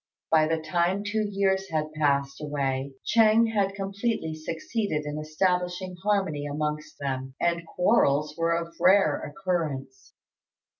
[0.31, 6.47] By the time two years had passed away Ch'êng had completely succeeded in establishing harmony
[6.47, 10.15] amongst them, and quarrels were of rare occurrence.